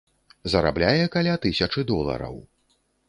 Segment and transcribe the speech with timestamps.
[0.53, 2.35] Зарабляе каля тысячы долараў.